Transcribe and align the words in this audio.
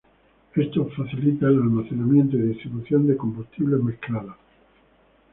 Esto 0.55 0.89
facilita 0.97 1.45
el 1.45 1.57
almacenamiento 1.57 2.35
y 2.35 2.41
distribución 2.41 3.05
de 3.05 3.15
combustibles 3.15 3.83
mezclados. 3.83 4.33